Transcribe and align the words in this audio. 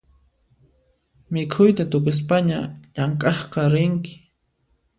Mikhuyta 1.33 1.83
tukuspaña 1.91 2.59
llamk'aqqa 2.93 3.61
rinki 3.73 4.13